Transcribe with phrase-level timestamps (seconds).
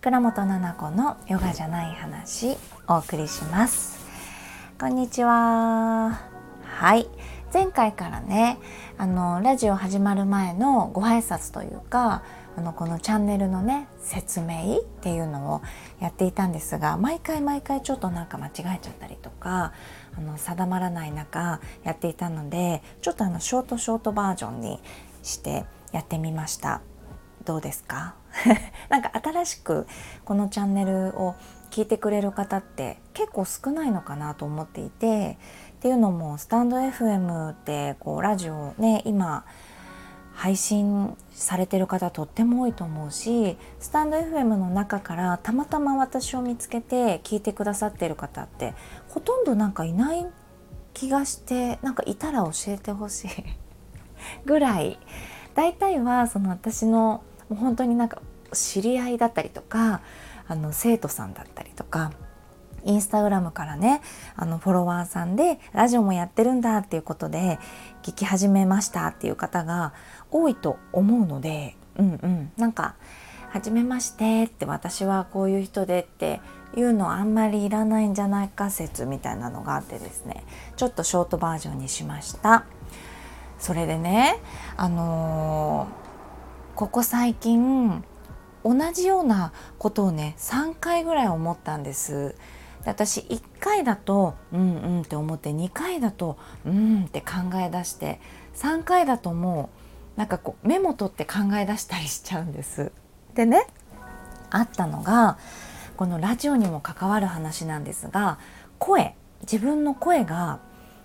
[0.00, 2.56] 倉本々子のヨガじゃない話
[2.88, 4.00] お送りします。
[4.80, 6.20] こんにちは。
[6.64, 7.06] はい。
[7.54, 8.58] 前回からね
[8.98, 12.24] あのラジオ始まる前のご挨拶というか
[12.60, 15.62] あのこのチャンネルのね説明っていうのを
[15.98, 19.72] やっていたんですが毎回毎回ちょっとなんか間違えちゃったりとか
[20.14, 24.78] あの定まらない中やっていたのでちょっとあのショートショートバージョンに
[25.22, 26.82] してやってみました。
[27.46, 28.14] どうですか？
[28.90, 29.86] なんか新しく
[30.26, 31.34] このチャンネルを
[31.70, 35.38] 聞いてくれる方って結構少ないのかなと思っていて
[35.76, 39.46] っていうのもスタンド FM ってこうラジオね今
[40.40, 48.72] 配信されてる方とっても多いと思うしスタンド FM の中からたまたま私を見つけて聞いてくださってる方って
[49.10, 50.26] ほとんどなんかいない
[50.94, 53.30] 気がしてなんかいたら教えてほしい
[54.46, 54.98] ぐらい。
[55.54, 60.00] 大体はその私の本当になんか知り合いだったりとか
[60.46, 62.12] あの生徒さんだったりとか
[62.84, 64.00] インスタグラムからね
[64.36, 67.58] あのフォロワーさんでラジオもやってるんだっていうことで
[68.02, 69.92] 聞き始めましたっていう方が
[70.30, 72.52] 多いと思うのでうんうん。
[72.56, 72.94] なんか
[73.50, 76.40] 「はじめまして」って私はこういう人でって
[76.76, 80.44] いうのあんまりいらないんじゃないか説みたいなのがあってですね
[80.76, 82.64] ちょっとショートバージョンにしました。
[83.58, 84.40] それでね
[84.76, 88.02] あのー、ここ最近
[88.64, 92.34] 同じようなことをね3回ぐらい思ったんです。
[92.84, 98.20] 私1回だとうんうんって思って2回だとうんって考え出して
[98.54, 99.70] 3回だとも
[100.16, 102.92] うなんかこうメモ取って考え出したりしちゃうんです。
[103.34, 103.66] でね
[104.50, 105.38] あったのが
[105.96, 108.38] このラジオにも関わる話なんですが
[108.78, 110.58] 声自分の声が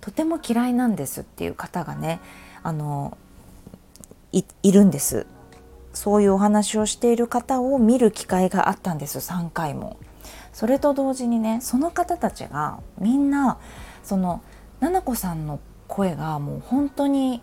[0.00, 2.20] とても嫌いなんですっていう方がね
[2.62, 3.16] あの
[4.32, 5.26] いるんです
[5.92, 9.96] そういうお話をしている方を見る機会があったんです3回も。
[10.52, 13.58] それと同時にねその方たちがみんな
[14.02, 14.42] その
[14.80, 17.42] 奈々子さんの声がもう本当に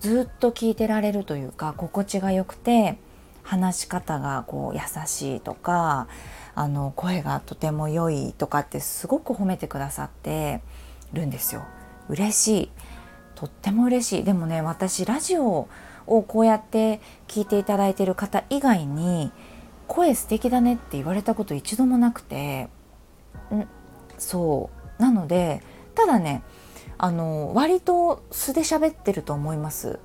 [0.00, 2.98] ずっと聞いてられるというか心地が良くて
[3.42, 6.08] 話し方がこう優しいとか
[6.54, 10.60] あの声がとても良いとかってすごく褒めてくださって
[11.12, 11.64] るんですよ。
[12.08, 12.70] 嬉しい
[13.34, 15.68] とっても嬉しいでもね私ラジオ
[16.06, 19.32] をこうやって聞いていただいている方以外に
[19.88, 22.68] 声素敵だねって言われたこと一度もなくて。
[23.52, 23.66] ん。
[24.18, 25.02] そう。
[25.02, 25.62] なので
[25.94, 26.42] ただね
[26.98, 29.98] あの割と素で喋ってると思います。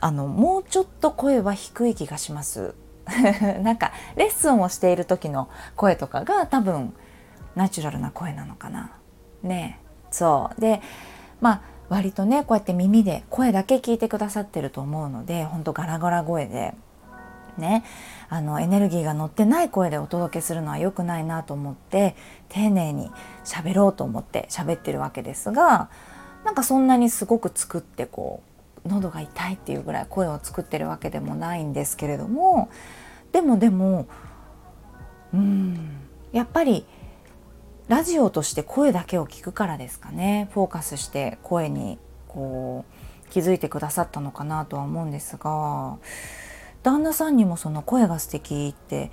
[0.00, 2.74] あのもうちょっと声は低い気がします。
[3.62, 6.94] なんかレッスンをしている時の声とかが多分
[7.54, 8.92] ナチュラルな声なのかな。
[9.42, 9.80] ね。
[10.10, 10.60] そう。
[10.60, 10.82] で
[11.40, 16.74] まあ割とねこうやって耳で声だけ聞いてくださってると思うのでほんとガラガラ声で。
[17.58, 17.84] ね
[18.32, 22.16] あのエネルギーが乗ってない声でお届けするのは良くないなと思って
[22.48, 23.10] 丁寧に
[23.44, 25.90] 喋ろうと思って喋ってるわけですが
[26.42, 28.42] なんかそんなにすごく作ってこ
[28.86, 32.70] う喉が痛いっていうぐらい声を作ってるわけでもないんですけれども
[33.32, 34.06] でもでも
[35.34, 35.90] うん
[36.32, 36.86] やっぱり
[37.88, 40.48] ラジオとして声だけを聞くからですかね。
[40.54, 41.98] フォーカスして声に
[42.28, 42.86] こ
[43.26, 45.98] う気づいてくださったのかなとは思うんですが
[46.82, 49.10] 旦那さんにもその声が素敵って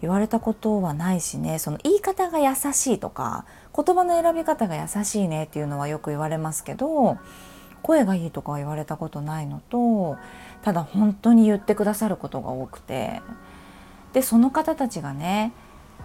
[0.00, 1.58] 言われたことはないしね。
[1.58, 3.44] その言い方が優しいとか
[3.74, 7.18] 言葉の選び方が優しいねっていうのはよく言われますけど
[7.82, 10.16] 声がいいとかは言われたことないのと
[10.62, 13.22] ただ本当に言ってくださることが多くて
[14.12, 15.52] でその方たちがね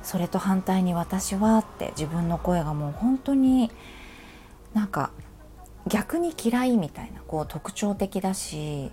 [0.03, 3.71] それと反対に私はって自分の声がもう本当に
[4.73, 5.11] なんか
[5.87, 8.91] 逆に嫌いみたいなこう特徴的だし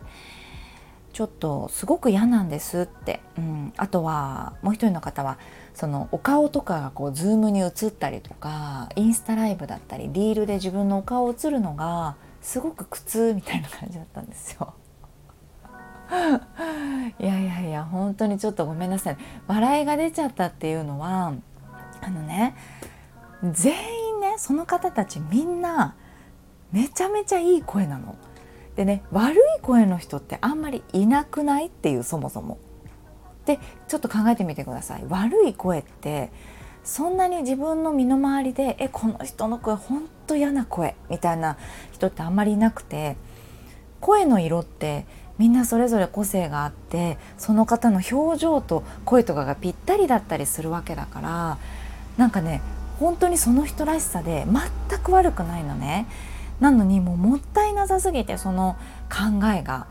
[1.14, 5.38] ちょっとすごく嫌なんですって、うん、あとはもう一人の方は
[5.72, 14.74] そのお顔とかがこうズームに映ったりとかインスタライブだったりリールで自分のお顔映るのがすごく苦痛みたいな感じだったんですよ。
[17.20, 19.16] いやいやいや本当にちょっとごめんなさい
[19.46, 21.32] 笑いが出ちゃったっていうのは
[22.02, 22.56] あのね
[23.52, 23.72] 全
[24.08, 25.94] 員ねその方たちみんな
[26.72, 28.16] めちゃめちゃいい声なの。
[28.76, 32.58] でね悪い声の人ってあんまりいなくないっていうそもそも。
[33.46, 36.30] でちょっと考えてみてください悪い声って
[36.82, 41.58] そんなに自分の身の回りでえこの人の声ほんと嫌な声みたいな
[41.92, 43.16] 人ってあんまりいなくて
[44.00, 45.06] 声の色って
[45.36, 51.58] みんなそれぞれ個性があってその方の表情と声とかがぴったりだったりするわけだから
[52.16, 52.62] なんかね
[52.98, 54.46] 本当にその人らしさで
[54.88, 56.06] 全く悪くないのね。
[56.60, 58.76] なのにもうもったいなさすぎてその
[59.10, 59.86] 考えが。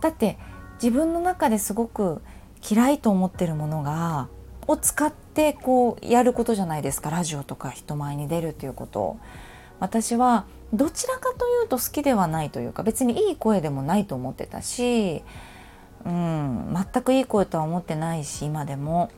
[0.00, 0.38] だって
[0.82, 2.22] 自分の中ですごく
[2.68, 4.28] 嫌いと思ってるものが
[4.66, 7.10] を使ってこうやることじゃないですか。
[7.10, 9.18] ラジオとか人前に出るっていうこと
[9.80, 15.22] 私はどちらかというと好きではないというか別にいい声でもないと思ってたし、
[16.04, 19.10] うん、全くいい声とは思ってないし今でも、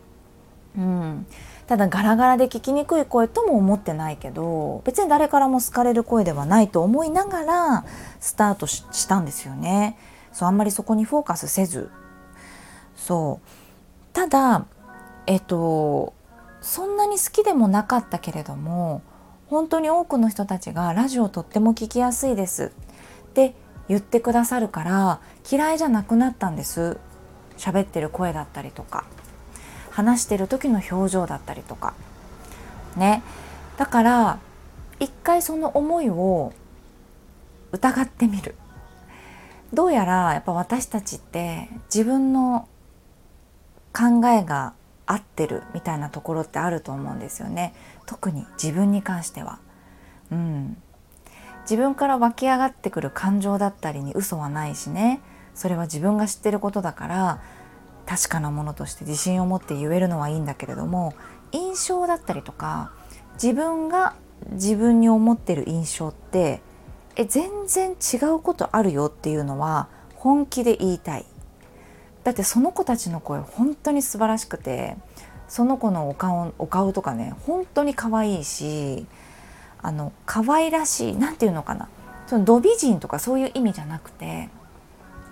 [0.76, 1.26] うん、
[1.66, 7.84] ただガラガラで聞きにくい声とも思ってないけど別に誰からも好かれる声ではないと思いながら
[8.20, 9.98] スタートしたんですよね。
[10.32, 11.90] そうあんまりそこにフォーカスせず。
[12.94, 13.46] そう。
[14.12, 14.66] ただ
[15.26, 16.14] えっと
[16.60, 19.02] そんなに好きでもなかったけれども
[19.48, 22.72] 本当に多くの人たちがラジオとっても聞きやすいです。
[23.30, 23.54] って
[23.88, 25.20] 言ってくださるから
[25.50, 26.98] 嫌いじゃなくなったんです。
[27.58, 29.04] 喋ってる声だったりとか。
[30.00, 31.94] 話してる時の表情だったりとか。
[32.96, 33.22] ね。
[33.76, 34.38] だから
[34.98, 36.52] 一回その思いを
[37.72, 38.54] 疑ってみる。
[39.72, 42.66] どうやらやっぱ私たちって自分の
[43.92, 44.72] 考えが
[45.06, 47.74] 合ってるみたいなところってあると思うんですよね。
[48.06, 49.58] 特に自分に関しては。
[50.32, 50.76] うん、
[51.62, 55.20] 自分から湧き上がってくる感情だったりに嘘はないしね。
[55.54, 57.42] それは自分が知ってることだから
[58.10, 61.14] 確かなものとして自信を持って言えるのはいいんだけれども
[61.52, 62.90] 印象だったりとか
[63.34, 64.16] 自分が
[64.50, 66.60] 自分に思ってる印象って
[67.14, 69.86] え全然違うことあるよっていうのは
[70.16, 71.24] 本気で言いたい。
[72.24, 74.96] だってその子たちの声本当に素晴らしくて
[75.46, 79.06] その子のお顔お顔とかね本当に可愛いし
[79.80, 81.88] あの可愛らしい何て言うのかな
[82.26, 84.50] そのド美人とかそういう意味じゃなくて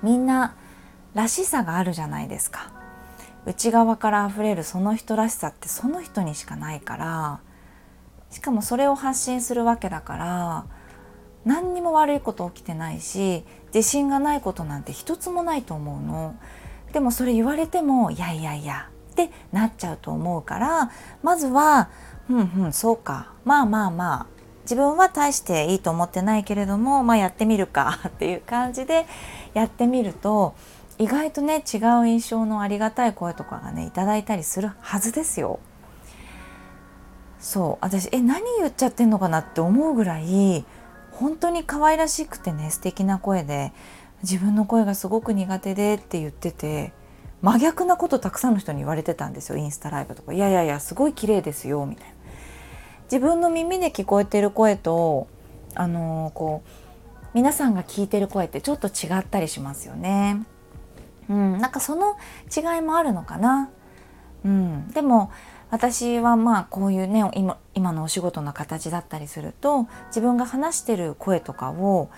[0.03, 0.55] みんな
[1.19, 2.71] らしさがあるじゃないですか
[3.45, 7.41] 内側から溢れるその人らしさってその人にしかないから
[8.31, 10.65] しかもそれを発信するわけだから
[11.45, 13.43] 何にも悪いこと起きてないし
[13.75, 16.37] 自信がないことなんて一つもないと思うの。
[16.93, 20.91] でもそれ言われてもいやいやいやってなっちゃうと思うから
[21.23, 21.91] まずは
[22.31, 24.27] うんうんそうかまあまあまあ
[24.63, 29.07] 自分は大していいと思ってないけれどもまあやってみるかっていう感じで
[29.53, 30.55] やってみると
[30.99, 35.61] 意外とね違う印象のありがたい声とかがねいただいたりするはずですよ。
[37.39, 37.85] そう。
[37.85, 40.65] 私え何言っちゃってんのかなって思うぐらい
[41.13, 43.73] 本当に可愛らしくてね素敵な声で
[44.23, 46.93] 自分の声がすごく苦手でって言ってて
[47.43, 50.33] 真逆なことたくさんの人に言われてたんですよインスタライブとか。
[50.33, 52.15] いやいやいやすごい綺麗ですよみたいな。
[53.05, 55.29] 自分の耳で聞こえてる声と
[55.75, 56.69] あのー、こう
[57.35, 60.43] 皆さんが聞いてる声ってちょっと違ったりしますよね。
[61.29, 62.17] うんなんかその
[62.55, 63.71] 違いもあるのかな。
[64.45, 65.31] うんでも
[65.71, 72.11] 私はまあこういうね今今のお仕事の形だったりすると自分が話してる声とかを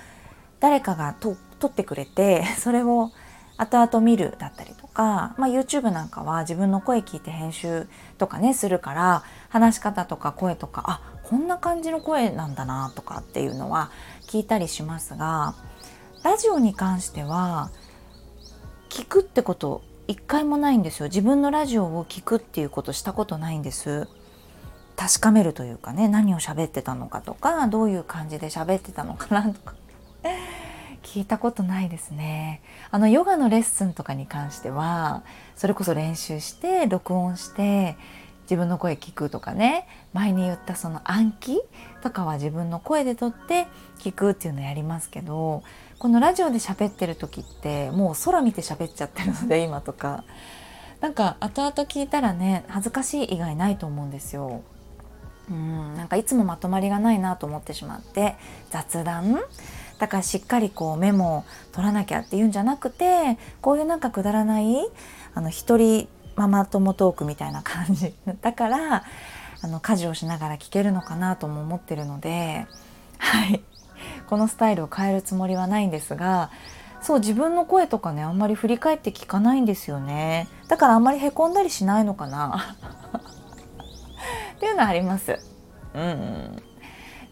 [0.60, 3.10] 誰かがと撮ってくれて それを
[3.56, 13.90] 後々見るだったりとか、まあ、YouTube なんかは自分の声聞いて編集とかねするから話し方とか声とかあこんな感じの声なんだなとかっていうのは
[14.22, 15.54] 聞いたりしますが
[16.22, 17.70] ラジオに関しては
[18.90, 21.06] 聞くってこと一回もないんですよ。
[21.06, 24.08] 自分のラジオを聞くっていうことしたことないんです。
[24.96, 29.74] 確かめるというかね何を喋ってたのかとかどういう感じで喋ってたのかなとか。
[31.02, 32.62] 聞いたことないですね。
[32.90, 35.22] あのヨガのレッスンとかに関しては
[35.54, 37.96] それこそ練習して録音して
[38.42, 39.86] 自分の声聞くとかね。
[40.12, 41.60] 前に言ったその暗記
[42.02, 43.68] とかは自分の声で撮って
[44.00, 45.62] 聞くっていうのやりますけど
[46.00, 50.24] このラジオで喋ってる時ってもう空見て喋っちゃってるので今とか。
[51.00, 54.62] なんか後々聞いたらね恥ずかしい以外ないと思うんですよ。
[55.50, 58.36] うんなんかいつもまとまりがないなと思ってしまって
[58.70, 59.40] 雑談？
[59.98, 64.76] だからしっかりこうメモを取らなきゃっていうんじゃなくてこういうなんかくだらない
[65.34, 68.14] あの一人ママ友トークみたいな感じ。
[68.40, 69.04] だから
[69.62, 72.66] あの家事をしながら聞けるのかなとも思ってるので、
[73.18, 73.62] はい、
[74.26, 76.50] このスタイルを変えるつもりはないんですが
[77.02, 82.76] そう自分の声とかねあんまり振り返って聞かないんですよねだからあんまりへこんだりしないのかな
[84.56, 85.38] っていうのはあります。
[85.94, 86.62] うん、うん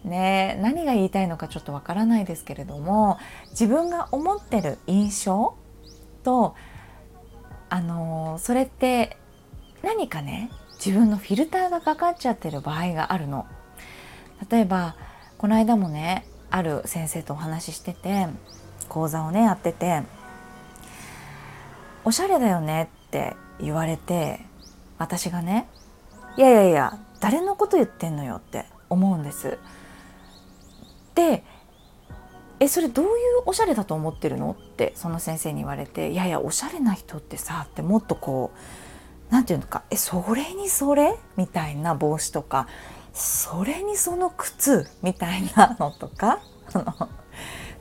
[0.05, 3.19] ね何が言いたいのかちょっとわからないですけれども
[3.51, 5.55] 自分が思ってる印象
[6.23, 6.55] と
[7.69, 9.19] あのそれって
[9.83, 10.51] 何かね
[10.85, 13.47] 自分のフィルターがかかっちゃってる場合があるの。
[14.51, 14.95] 例えば
[15.37, 18.27] この間もねある先生とお話ししてて
[18.89, 20.03] 講座をねやってて
[22.05, 24.41] 「おしゃれだよね」って言われて
[24.99, 25.69] 私がね
[26.37, 29.59] 「いやいやいや誰のこと言ってんのよ」って思うんです。
[31.15, 31.45] で
[32.61, 33.13] 「えそれどういう
[33.47, 42.67] おしゃれだと思ってるの?」ってその先生に言われて「いやいやおしゃれな人ってさ」ってもっとこう何て言うのか「えそれにそれ?」みたいな帽子とか
[43.19, 46.41] 「それにその靴?」みたいなのとか
[46.73, 47.09] あの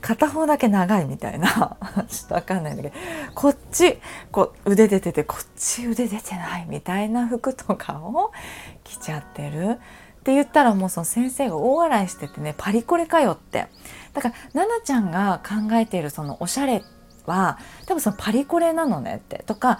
[0.01, 1.77] 片方だけ長いみたいな
[2.09, 2.95] ちょっとわかんないんだけど
[3.35, 3.99] こっち
[4.31, 8.31] こう腕出ててこっち腕出てないみたいな服とかを
[8.83, 9.79] 着ちゃってる
[10.19, 13.67] って言ったらもうその先生が大笑いしててねパリコレかよって
[14.13, 16.83] だから奈々ちゃんが考えているそのおしゃれ
[17.25, 19.79] は多分そのパリコレなのねってとか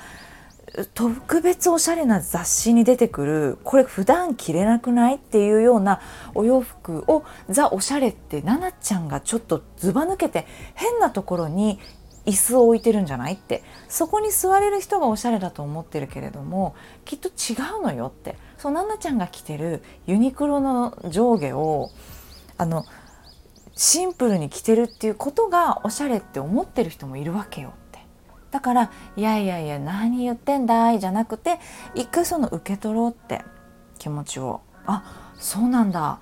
[0.93, 6.01] 特別おしゃれな雑誌に出てくるこれ普段着れなくないっていうような
[6.35, 10.45] お洋服をザ・おしゃれって奈々ちゃんがちょっとずば抜けて
[10.75, 11.79] 変なところに
[12.25, 18.35] 椅子を置いてるんじゃないってそこに座れる人がおしゃれだと思ってるけれどもきっと違うのよって。
[18.57, 21.91] そう奈々ちゃんが着てるユニクロの上下を
[22.57, 22.85] あの
[23.75, 27.73] シンプルに着てるっていうことがおしゃれって思ってる人もいるわけよ。
[28.57, 31.59] だから「いやいやいや何言ってんだい」じゃなくて
[31.93, 33.43] 一回その受け取ろうって
[33.99, 34.61] 気持ちを。
[34.87, 35.03] あ
[35.35, 36.17] そうなんだ。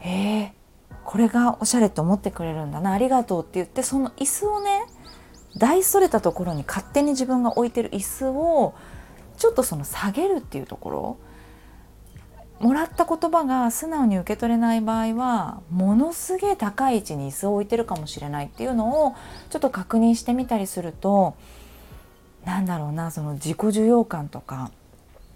[0.00, 0.54] へえ
[1.06, 2.92] これがおしゃれって思ってくれるんだな。
[2.92, 4.82] ありがとうって言ってその椅子をね
[5.56, 8.74] 大それたところに勝手に自分が置いてる椅子を
[9.38, 11.16] ちょっとその下げるっていうところ
[12.60, 19.14] もらった言葉が素直に受け取れない場合はものすげえ高い位置に椅子を置いてるかもしれないっていうのを
[19.48, 21.34] ちょっと確認してみたりすると
[22.44, 24.70] なんだろうなその自己需要感とか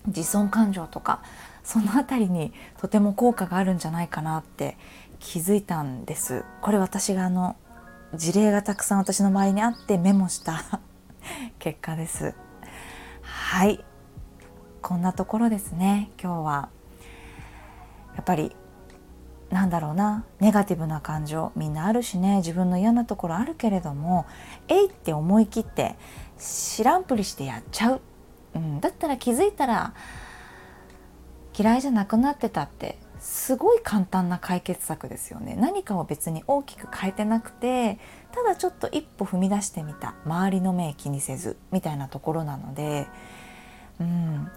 [0.06, 1.22] 自尊感情とか
[1.62, 4.76] その辺りにとても効果があるんじゃないかなって
[5.18, 6.44] 気づいたんです。
[6.60, 7.56] これ私があの
[8.14, 10.80] 事例がたくさん私の周りにあってメモした
[11.58, 12.34] 結果です。
[13.22, 13.82] はい。
[14.82, 16.68] こんなところですね今日は。
[18.14, 18.54] やっぱり
[19.50, 24.26] なんだろうなネガティブな感情みんなあるしね自分の嫌なところあるけれども
[24.68, 25.96] えいって思い切って
[26.38, 28.00] 知らんぷりしてやっちゃう、
[28.54, 29.94] うん、だったら気づいたら
[31.56, 35.56] 嫌いじゃなくなってたってすごい簡単な解決策ですよね。
[35.58, 37.98] 何かを別に大きく変えてなくて
[38.32, 43.06] ただちょっと一歩踏み出してみた周りの目気にせずみたいなところなので、
[43.98, 44.50] うん、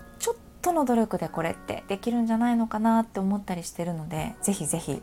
[0.62, 5.02] との努力でこれってできるんじゃないのかなって思ったりしてるので是非是非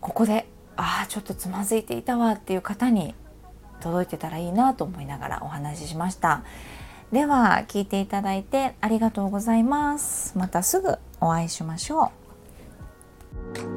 [0.00, 0.46] ここで
[0.76, 3.14] ああちょっとつまずいていたわっていう方に
[3.80, 6.42] 届いてたらいいなと思いながらお話ししました。
[7.12, 10.38] では聞いていただいてありがとうございます。
[10.38, 12.12] またすぐお会いしましょ
[13.66, 13.69] う。